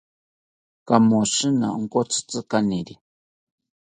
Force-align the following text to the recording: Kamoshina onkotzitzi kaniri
Kamoshina 0.87 1.67
onkotzitzi 1.77 2.39
kaniri 2.51 2.95